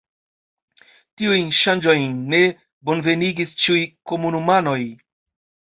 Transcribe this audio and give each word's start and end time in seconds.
Tiujn 1.21 1.51
ŝanĝojn 1.59 2.17
ne 2.35 2.41
bonvenigis 2.91 3.55
ĉiuj 3.67 3.87
komunumanoj. 4.13 4.81